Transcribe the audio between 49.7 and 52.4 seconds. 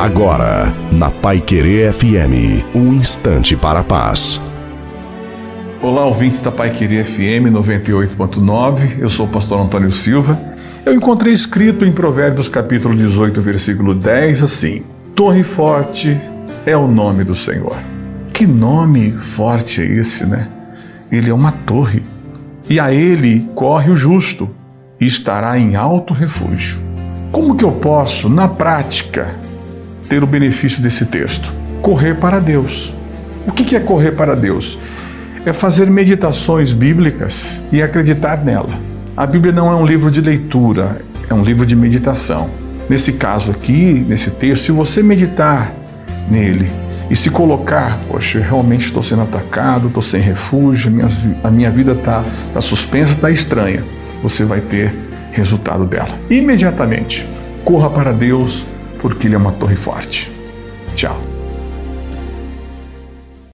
estou sem refúgio, a minha vida está